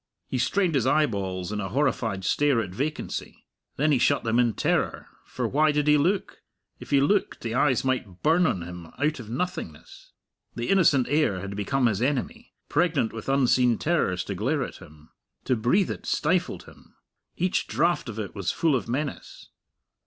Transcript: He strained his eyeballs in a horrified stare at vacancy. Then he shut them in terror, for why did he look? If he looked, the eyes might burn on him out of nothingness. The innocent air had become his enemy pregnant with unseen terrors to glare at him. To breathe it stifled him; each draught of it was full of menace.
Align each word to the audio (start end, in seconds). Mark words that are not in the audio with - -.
He 0.29 0.39
strained 0.39 0.73
his 0.73 0.87
eyeballs 0.87 1.51
in 1.51 1.59
a 1.61 1.69
horrified 1.69 2.25
stare 2.25 2.59
at 2.59 2.71
vacancy. 2.71 3.45
Then 3.75 3.91
he 3.91 3.99
shut 3.99 4.23
them 4.23 4.39
in 4.39 4.53
terror, 4.53 5.09
for 5.27 5.47
why 5.47 5.71
did 5.71 5.85
he 5.85 5.95
look? 5.95 6.41
If 6.79 6.89
he 6.89 6.99
looked, 6.99 7.41
the 7.41 7.53
eyes 7.53 7.85
might 7.85 8.23
burn 8.23 8.47
on 8.47 8.63
him 8.63 8.87
out 8.97 9.19
of 9.19 9.29
nothingness. 9.29 10.13
The 10.55 10.69
innocent 10.69 11.05
air 11.07 11.39
had 11.39 11.55
become 11.55 11.85
his 11.85 12.01
enemy 12.01 12.51
pregnant 12.67 13.13
with 13.13 13.29
unseen 13.29 13.77
terrors 13.77 14.23
to 14.23 14.33
glare 14.33 14.63
at 14.63 14.77
him. 14.77 15.11
To 15.43 15.55
breathe 15.55 15.91
it 15.91 16.07
stifled 16.07 16.63
him; 16.63 16.95
each 17.37 17.67
draught 17.67 18.09
of 18.09 18.17
it 18.17 18.33
was 18.33 18.51
full 18.51 18.75
of 18.75 18.89
menace. 18.89 19.49